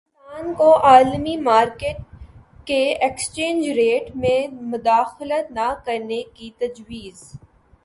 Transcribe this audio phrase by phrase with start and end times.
[0.19, 1.97] پاکستان کو عالمی مارکیٹ
[2.65, 7.23] کے ایکسچینج ریٹ میں مداخلت نہ کرنے کی تجویز